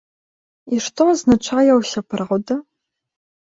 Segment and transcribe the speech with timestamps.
[0.75, 2.53] І што азначае ўся праўда?